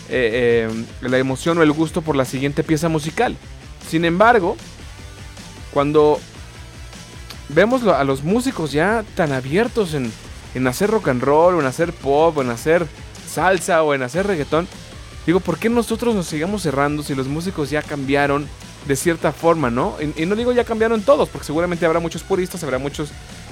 [0.09, 3.35] eh, eh, la emoción o el gusto por la siguiente pieza musical.
[3.89, 4.57] Sin embargo,
[5.73, 6.19] cuando
[7.49, 10.11] vemos a los músicos ya tan abiertos en,
[10.55, 12.85] en hacer rock and roll, o en hacer pop, o en hacer
[13.27, 14.67] salsa, o en hacer reggaetón,
[15.25, 18.47] digo, ¿por qué nosotros nos sigamos cerrando si los músicos ya cambiaron
[18.87, 19.95] de cierta forma, ¿no?
[20.01, 23.09] Y, y no digo ya cambiaron todos, porque seguramente habrá muchos puristas, habrá muchos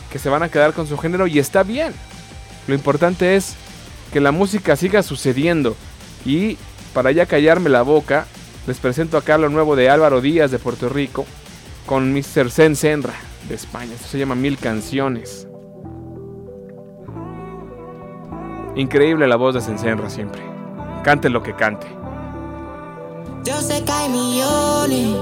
[0.09, 1.93] que se van a quedar con su género y está bien.
[2.67, 3.55] Lo importante es
[4.11, 5.75] que la música siga sucediendo.
[6.25, 6.57] Y
[6.93, 8.25] para ya callarme la boca,
[8.67, 11.25] les presento acá lo nuevo de Álvaro Díaz de Puerto Rico
[11.85, 12.49] con Mr.
[12.49, 13.13] Zen Senra
[13.47, 13.93] de España.
[13.93, 15.47] Esto se llama Mil Canciones.
[18.75, 20.41] Increíble la voz de Zen Senra siempre.
[21.03, 21.87] Cante lo que cante.
[23.43, 25.15] Yo sé que hay millones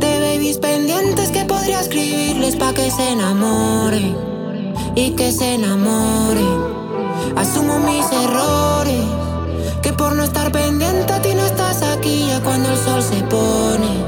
[0.00, 4.16] de babies pendientes que podría escribirles pa' que se enamoren
[4.96, 6.81] y que se enamoren.
[7.36, 9.04] Asumo mis errores,
[9.82, 13.22] que por no estar pendiente a ti no estás aquí ya cuando el sol se
[13.24, 14.04] pone.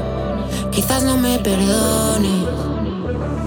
[0.71, 2.45] Quizás no me perdones.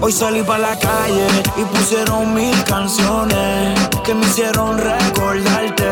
[0.01, 5.85] Hoy salí para la calle y pusieron mil canciones que me hicieron recordarte.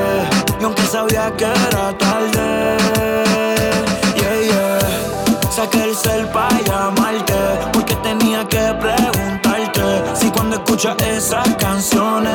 [0.59, 2.77] Y aunque sabía que era tarde,
[4.15, 5.51] yeah, yeah.
[5.51, 7.33] Saqué el cel para llamarte
[7.73, 8.73] porque tenía que
[10.57, 12.33] escucha esas canciones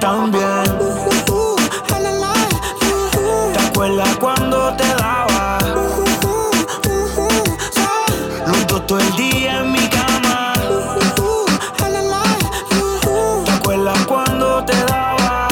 [0.00, 0.64] también.
[3.52, 5.58] ¿Te acuerdas cuando te daba?
[8.46, 10.52] Los todo el día en mi cama.
[13.44, 15.48] ¿Te acuerdas cuando te daba?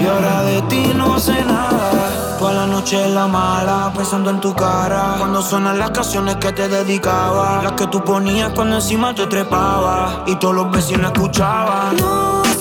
[0.00, 2.36] Y ahora de ti no sé nada.
[2.38, 5.16] Toda la noche la mala, en tu cara.
[5.18, 7.60] Cuando suenan las canciones que te dedicaba.
[7.62, 10.22] Las que tú ponías cuando encima te trepaba.
[10.26, 11.96] Y todos los vecinos escuchaban.
[11.96, 12.55] No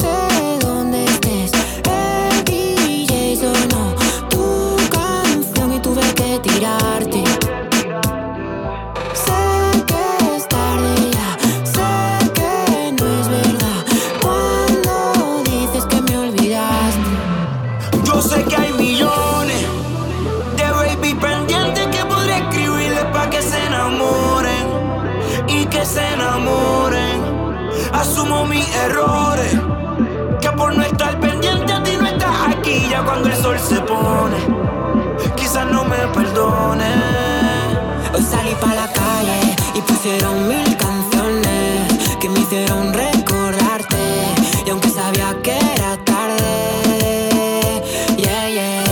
[40.06, 41.92] pusieron mil canciones
[42.22, 43.98] que me hicieron recordarte.
[44.64, 47.82] Y aunque sabía que era tarde,
[48.16, 48.84] yeah, yeah,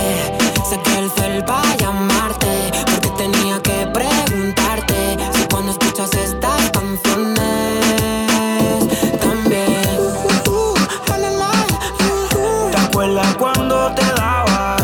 [0.68, 2.72] saqué el cel pa' llamarte.
[2.91, 7.99] Porque tenía que preguntarte si cuando escuchas estas canciones
[9.22, 9.84] también.
[12.72, 14.78] ¿Te acuerdas cuando te daba?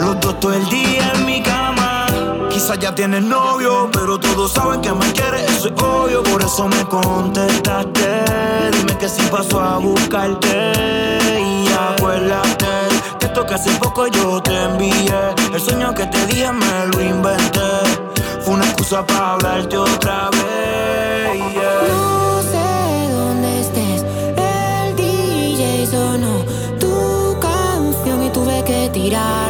[0.00, 2.06] Los dos todo el día en mi cama.
[2.50, 3.22] Quizás ya tienes
[3.92, 6.22] pero todos saben que me quieres, eso es obvio.
[6.22, 8.24] Por eso me contestaste.
[8.72, 10.72] Dime que si paso a buscarte.
[11.40, 12.66] Y acuérdate
[13.18, 15.34] que esto que hace poco yo te envié.
[15.52, 17.70] El sueño que te dije me lo inventé.
[18.44, 21.38] Fue una excusa para hablarte otra vez.
[21.88, 24.04] No sé dónde estés,
[24.36, 26.44] el DJ sonó
[26.78, 29.47] tu canción y tuve que tirarte.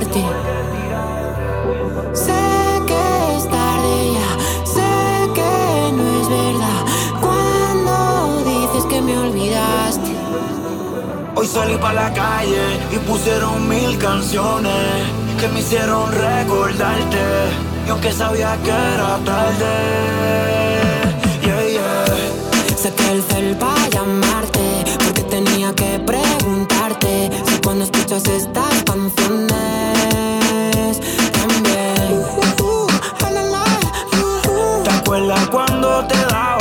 [11.41, 14.73] Hoy salí pa' la calle y pusieron mil canciones
[15.39, 17.17] que me hicieron recordarte.
[17.87, 19.75] Y aunque sabía que era tarde,
[21.41, 22.77] yeah, yeah.
[22.77, 29.49] Saqué el cel pa' llamarte porque tenía que preguntarte si cuando escuchas estas canciones
[31.39, 32.25] también.
[34.83, 36.58] ¿Te acuerdas cuando te daba?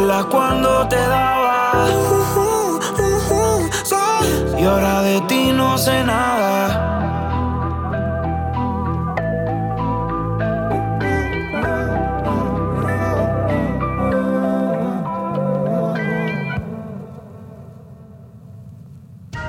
[0.00, 1.86] ¿Te acuerdas cuando te daba?
[4.58, 6.86] Y ahora de ti no sé nada.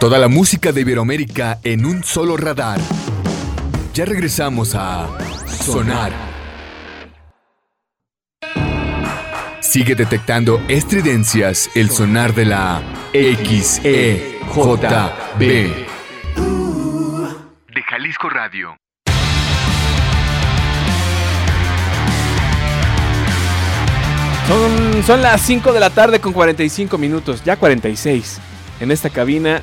[0.01, 2.81] Toda la música de Iberoamérica en un solo radar.
[3.93, 5.07] Ya regresamos a
[5.47, 6.30] Sonar.
[9.71, 12.81] Sigue detectando estridencias el sonar de la
[13.13, 13.79] XEJB.
[17.73, 18.75] De Jalisco Radio.
[24.45, 28.41] Son, son las 5 de la tarde con 45 minutos, ya 46.
[28.81, 29.61] En esta cabina,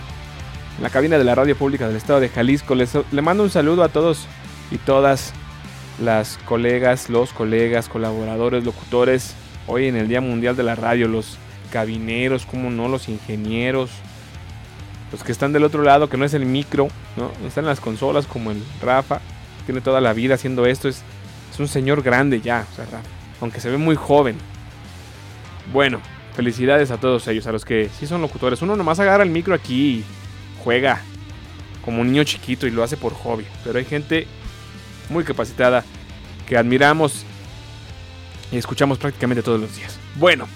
[0.79, 2.75] en la cabina de la radio pública del estado de Jalisco.
[2.75, 4.27] Les, le mando un saludo a todos
[4.71, 5.35] y todas
[6.01, 9.35] las colegas, los colegas, colaboradores, locutores.
[9.71, 11.37] Hoy en el Día Mundial de la Radio, los
[11.71, 13.91] cabineros, como no, los ingenieros,
[15.13, 16.89] los que están del otro lado, que no es el micro,
[17.19, 17.31] ¿no?
[17.47, 19.21] Están en las consolas como el Rafa,
[19.67, 21.03] tiene toda la vida haciendo esto, es,
[21.53, 23.09] es un señor grande ya, o sea, Rafa,
[23.43, 24.37] aunque se ve muy joven.
[25.71, 26.01] Bueno,
[26.35, 28.63] felicidades a todos ellos, a los que sí son locutores.
[28.63, 30.05] Uno nomás agarra el micro aquí y
[30.65, 31.03] juega
[31.85, 33.45] como un niño chiquito y lo hace por hobby.
[33.65, 34.27] Pero hay gente
[35.11, 35.85] muy capacitada
[36.47, 37.27] que admiramos
[38.57, 39.99] escuchamos prácticamente todos los días.
[40.15, 40.47] Bueno,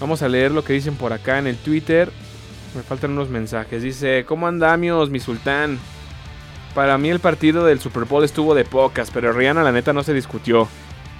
[0.00, 2.10] vamos a leer lo que dicen por acá en el Twitter.
[2.74, 3.82] Me faltan unos mensajes.
[3.82, 5.78] Dice, ¿cómo andamios, mi sultán?
[6.74, 10.02] Para mí el partido del Super Bowl estuvo de pocas, pero Rihanna la neta no
[10.02, 10.68] se discutió.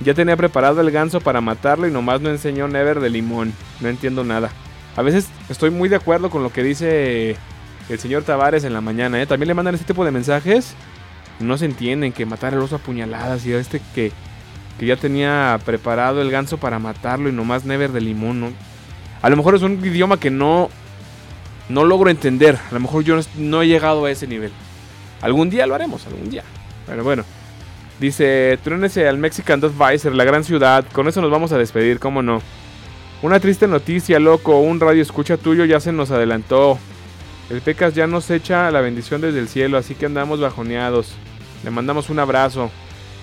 [0.01, 3.53] Ya tenía preparado el ganso para matarlo y nomás no enseñó Never de limón.
[3.81, 4.51] No entiendo nada.
[4.97, 7.37] A veces estoy muy de acuerdo con lo que dice
[7.89, 9.21] el señor Tavares en la mañana.
[9.23, 9.27] ¿eh?
[9.27, 10.75] También le mandan este tipo de mensajes.
[11.39, 14.13] No se entienden que matar al oso a puñaladas y este que,
[14.79, 18.41] que ya tenía preparado el ganso para matarlo y nomás Never de limón.
[18.41, 18.53] ¿no?
[19.23, 20.69] A lo mejor es un idioma que no,
[21.69, 22.59] no logro entender.
[22.71, 24.53] A lo mejor yo no, he llegado a ese nivel.
[25.21, 26.45] Algún día lo haremos, algún día.
[26.87, 27.25] Pero bueno.
[28.01, 30.85] Dice, truénese al Mexican Advisor, la gran ciudad.
[30.93, 32.43] Con eso nos vamos a despedir, ¿cómo no?
[33.23, 34.59] Una triste noticia, loco.
[34.59, 36.79] Un radio escucha tuyo ya se nos adelantó.
[37.51, 41.15] El Pecas ya nos echa la bendición desde el cielo, así que andamos bajoneados.
[41.63, 42.71] Le mandamos un abrazo,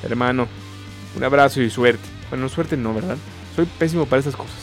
[0.04, 0.47] hermano.
[1.16, 2.03] Un abrazo y suerte.
[2.30, 3.18] Bueno, suerte no, ¿verdad?
[3.55, 4.55] Soy pésimo para esas cosas.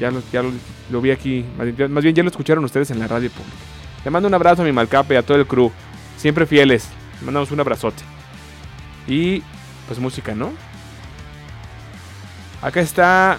[0.00, 0.42] Ya lo, ya
[0.90, 1.44] lo, vi aquí.
[1.88, 3.56] Más bien, ya lo escucharon ustedes en la radio pública.
[4.04, 5.70] Le mando un abrazo a mi Malcape y a todo el crew.
[6.16, 6.88] Siempre fieles.
[7.20, 8.02] Le mandamos un abrazote.
[9.06, 9.42] Y
[9.86, 10.50] pues música, ¿no?
[12.62, 13.38] Acá está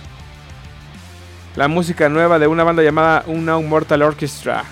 [1.56, 4.64] la música nueva de una banda llamada Una Mortal Orchestra.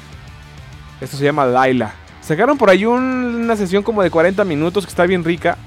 [1.01, 1.93] Esto se llama Laila.
[2.21, 5.57] Sacaron por ahí un- una sesión como de 40 minutos que está bien rica.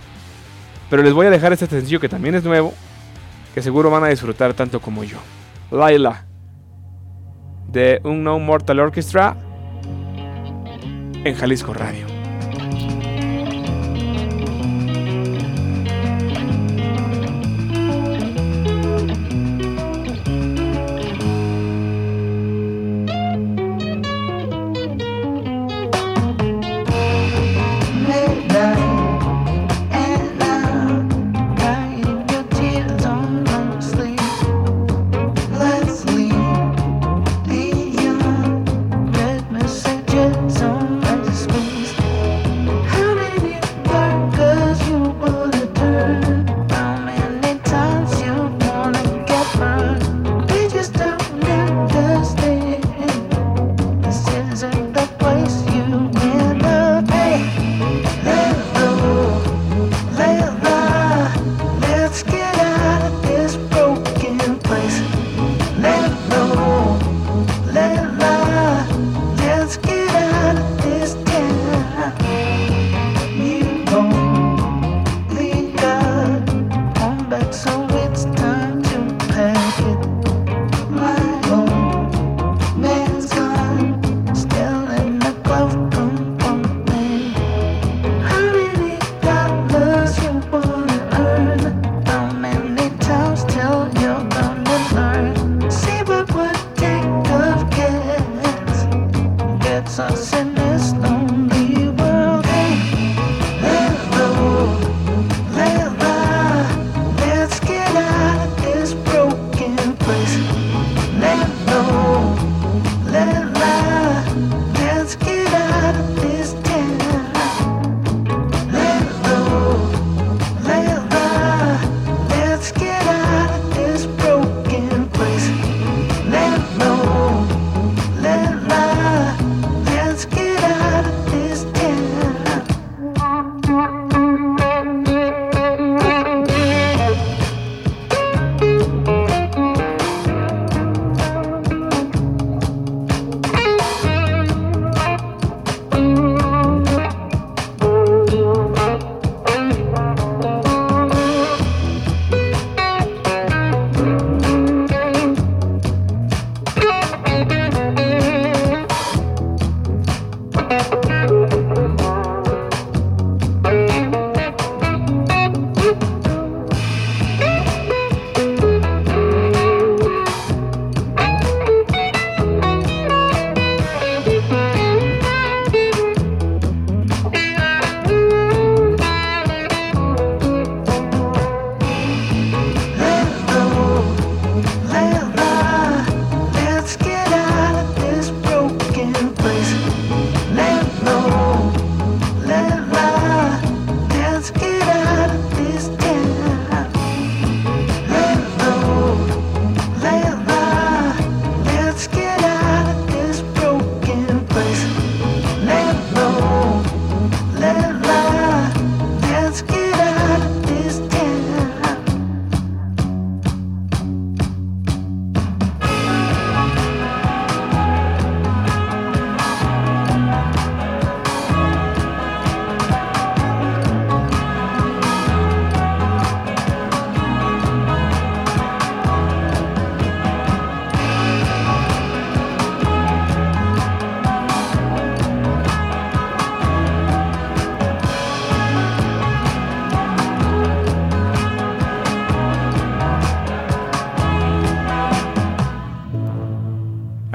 [0.91, 2.73] Pero les voy a dejar este sencillo que también es nuevo.
[3.55, 5.19] Que seguro van a disfrutar tanto como yo.
[5.71, 6.25] Laila.
[7.69, 9.37] De Unknown Mortal Orchestra.
[11.25, 12.16] En Jalisco Radio.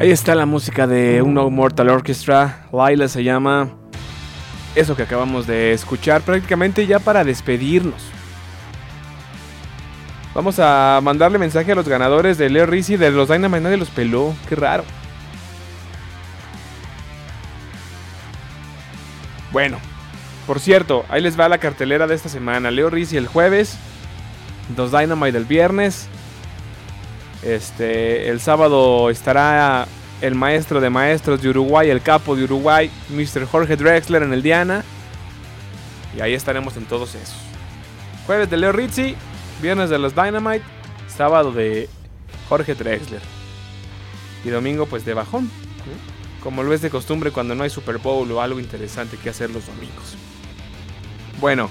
[0.02, 2.66] Ahí está la música de un No Mortal Orchestra.
[2.74, 3.70] Laila se llama.
[4.74, 8.02] Eso que acabamos de escuchar prácticamente ya para despedirnos.
[10.34, 13.62] Vamos a mandarle mensaje a los ganadores de Leo Rizzi de los Dynamite.
[13.62, 14.34] Nadie los peló.
[14.49, 14.86] Qué raro.
[19.52, 19.78] Bueno,
[20.47, 22.72] por cierto, ahí les va la cartelera de esta semana.
[22.72, 23.78] Leo Rizzi el jueves.
[24.76, 26.10] Los Dynamite el viernes.
[27.44, 29.88] Este, el sábado estará
[30.22, 33.46] el maestro de maestros de Uruguay, el capo de Uruguay, Mr.
[33.46, 34.84] Jorge Drexler en el Diana.
[36.16, 37.36] Y ahí estaremos en todos esos.
[38.26, 39.16] Jueves de Leo Rizzi,
[39.62, 40.64] viernes de los Dynamite,
[41.08, 41.89] sábado de
[42.48, 43.22] Jorge Drexler.
[44.46, 45.50] Y domingo pues de bajón.
[46.44, 49.50] Como lo es de costumbre cuando no hay Super Bowl o algo interesante que hacer
[49.50, 50.16] los domingos.
[51.39, 51.70] Bueno.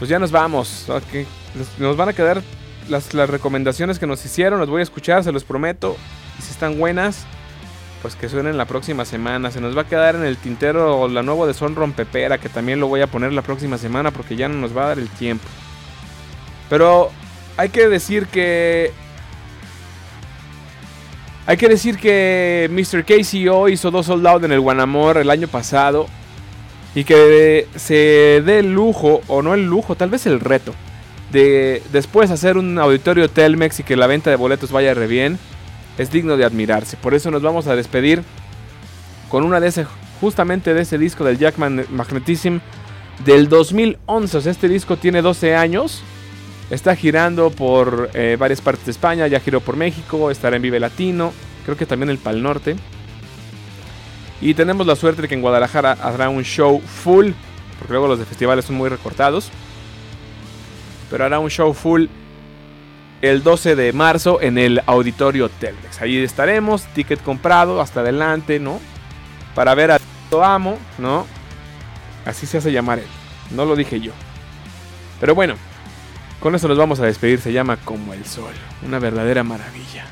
[0.00, 0.86] Pues ya nos vamos.
[1.78, 2.42] Nos- van a quedar
[2.88, 4.58] las, las recomendaciones que nos hicieron.
[4.58, 5.94] Las voy a escuchar, se los prometo.
[6.38, 7.26] Y si están buenas,
[8.00, 9.50] pues que suenen la próxima semana.
[9.50, 12.80] Se nos va a quedar en el tintero la nueva de Son Rompepera, que también
[12.80, 15.08] lo voy a poner la próxima semana porque ya no nos va a dar el
[15.10, 15.44] tiempo.
[16.70, 17.10] Pero
[17.58, 18.92] hay que decir que.
[21.46, 23.04] Hay que decir que Mr.
[23.04, 26.06] KCO hizo dos sold out en el Guanamor el año pasado.
[26.94, 30.74] Y que se dé el lujo, o no el lujo, tal vez el reto,
[31.32, 35.38] de después hacer un auditorio Telmex y que la venta de boletos vaya re bien,
[35.98, 36.96] es digno de admirarse.
[36.96, 38.22] Por eso nos vamos a despedir
[39.28, 39.86] con una de ese,
[40.20, 42.58] justamente de ese disco del Jackman Magnetism
[43.24, 44.36] del 2011.
[44.36, 46.02] O sea, este disco tiene 12 años.
[46.70, 50.78] Está girando por eh, varias partes de España, ya giró por México, estará en Vive
[50.78, 51.32] Latino,
[51.64, 52.76] creo que también el Pal Norte.
[54.40, 57.32] Y tenemos la suerte de que en Guadalajara habrá un show full,
[57.78, 59.50] porque luego los de festivales son muy recortados.
[61.10, 62.06] Pero hará un show full
[63.20, 66.00] el 12 de marzo en el Auditorio Telmex.
[66.00, 68.80] Ahí estaremos, ticket comprado, hasta adelante, ¿no?
[69.54, 69.98] Para ver a
[70.42, 71.26] Amo, ¿no?
[72.24, 73.06] Así se hace llamar él,
[73.50, 74.12] no lo dije yo.
[75.18, 75.54] Pero bueno,
[76.38, 78.54] con eso nos vamos a despedir, se llama Como el Sol,
[78.86, 80.06] una verdadera maravilla.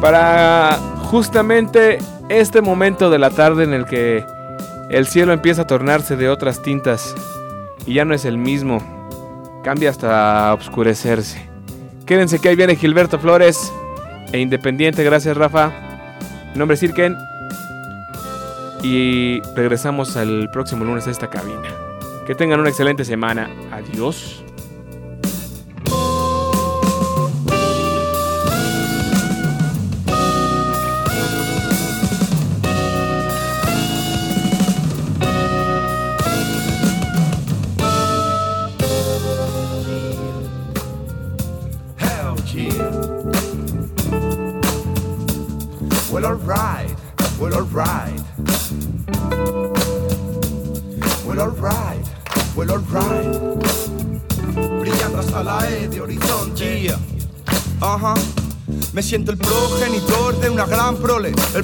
[0.00, 1.98] Para justamente
[2.28, 4.24] este momento de la tarde en el que
[4.90, 7.14] el cielo empieza a tornarse de otras tintas
[7.86, 8.82] y ya no es el mismo,
[9.64, 11.48] cambia hasta oscurecerse.
[12.04, 13.72] Quédense que ahí viene Gilberto Flores
[14.32, 15.72] e Independiente, gracias Rafa.
[16.52, 17.16] Mi nombre es Irken
[18.82, 21.68] y regresamos el próximo lunes a esta cabina.
[22.26, 23.48] Que tengan una excelente semana.
[23.72, 24.44] Adiós.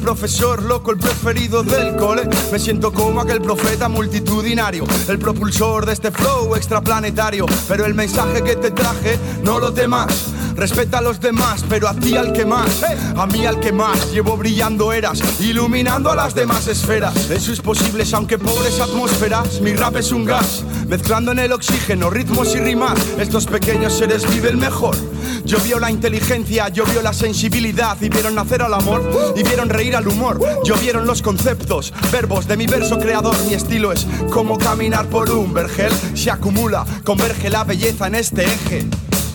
[0.05, 2.29] Profesor loco, el preferido del cole.
[2.53, 7.47] Me siento como aquel profeta multitudinario, el propulsor de este flow extraplanetario.
[7.67, 10.27] Pero el mensaje que te traje, no lo temas.
[10.57, 12.85] Respeta a los demás, pero a ti al que más,
[13.17, 14.13] a mí al que más.
[14.13, 17.31] Llevo brillando eras, iluminando a las demás esferas.
[17.31, 22.11] En sus posibles, aunque pobres atmósferas, mi rap es un gas, mezclando en el oxígeno
[22.11, 23.01] ritmos y rimas.
[23.19, 24.97] Estos pequeños seres viven mejor.
[25.55, 29.69] Yo vio la inteligencia, yo vio la sensibilidad y vieron nacer al amor y vieron
[29.69, 30.41] reír al humor.
[30.65, 33.37] Yo vieron los conceptos, verbos de mi verso creador.
[33.47, 35.93] Mi estilo es como caminar por un vergel.
[36.15, 38.89] Se acumula, converge la belleza en este eje.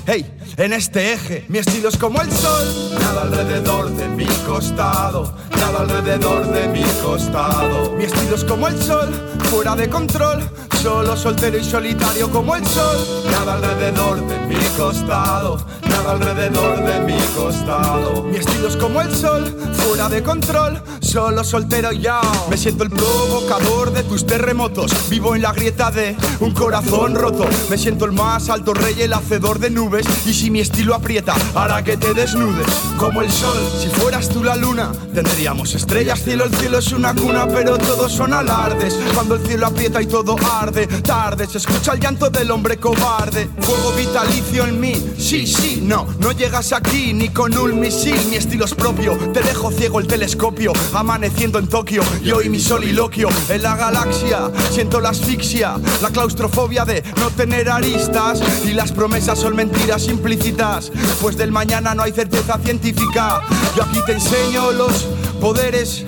[0.06, 3.00] Hey, en este eje, mi estilo es como el sol.
[3.00, 7.96] Nada alrededor de mi costado, nada alrededor de mi costado.
[7.96, 10.50] Mi estilo es como el sol, fuera de control.
[10.82, 12.98] Solo soltero y solitario como el sol.
[13.32, 18.24] Nada alrededor de mi costado, nada alrededor de mi costado.
[18.24, 19.44] Mi estilo es como el sol,
[19.74, 20.82] fuera de control.
[21.02, 22.22] Solo soltero ya.
[22.50, 24.92] Me siento el provocador de tus terremotos.
[25.10, 27.46] Vivo en la grieta de un corazón roto.
[27.70, 30.06] Me siento el más alto rey, el hacedor de nubes.
[30.26, 32.68] Y si mi estilo aprieta, hará que te desnudes.
[32.98, 36.22] Como el sol, si fueras tú la luna, tendríamos estrellas.
[36.24, 38.94] Cielo, el cielo es una cuna, pero todos son alardes.
[39.16, 43.50] Cuando el cielo aprieta y todo arde, tarde se escucha el llanto del hombre cobarde.
[43.60, 48.18] Fuego vitalicio en mí, sí, sí, no, no llegas aquí ni con un misil.
[48.30, 50.74] Mi estilo es propio, te dejo ciego el telescopio.
[50.94, 52.04] amaneciendo en Tokio.
[52.24, 54.52] Y hoy mi soliloquio en la galaxia.
[54.72, 58.42] Siento la asfixia, la claustrofobia de no tener aristas.
[58.66, 60.92] Y las promesas son mentiras implícitas.
[61.22, 63.42] Pues del mañana no hay certeza científica.
[63.76, 65.08] Yo aquí te enseño los
[65.40, 66.06] poderes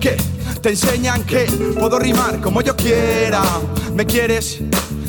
[0.00, 0.16] que
[0.64, 1.44] te enseñan que
[1.78, 3.42] puedo rimar como yo quiera.
[3.92, 4.60] ¿Me quieres?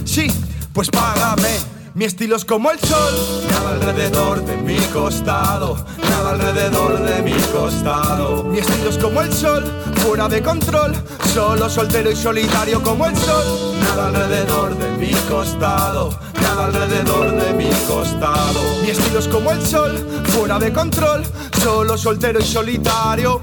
[0.03, 0.27] Sí,
[0.73, 1.47] pues págame.
[1.93, 3.13] Mi estilo es como el sol,
[3.49, 5.77] nada alrededor de mi costado,
[6.09, 8.43] nada alrededor de mi costado.
[8.43, 9.63] Mi estilo es como el sol,
[10.05, 10.93] fuera de control,
[11.33, 17.53] solo soltero y solitario como el sol, nada alrededor de mi costado, nada alrededor de
[17.53, 18.59] mi costado.
[18.81, 21.23] Mi estilo es como el sol, fuera de control,
[21.63, 23.41] solo soltero y solitario.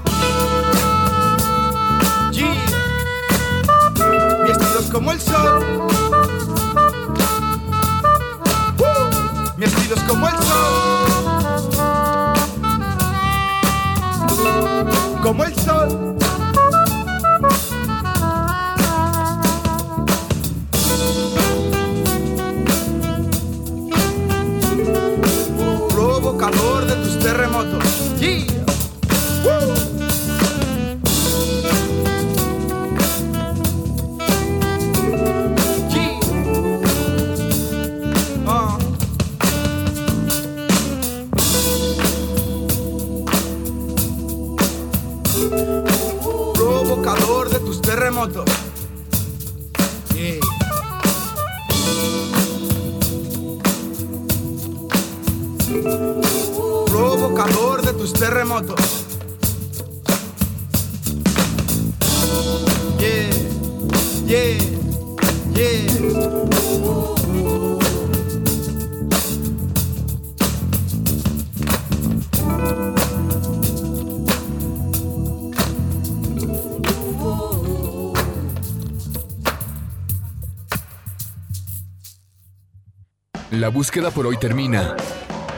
[4.43, 5.59] Mi estilo es como el sol.
[8.77, 9.55] Woo.
[9.57, 11.13] Mi estilo es como el sol.
[15.21, 16.17] Como el sol.
[25.89, 27.83] Provocador de tus terremotos.
[28.19, 28.52] Yeah.
[48.27, 48.52] Tus
[83.63, 84.93] La búsqueda por hoy termina.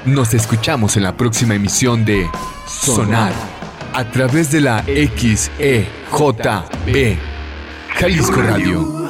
[0.06, 2.30] Nos escuchamos en la próxima emisión de
[2.68, 3.34] Sonar
[3.96, 5.88] a través de la XEJB
[7.96, 9.05] Jalisco Radio.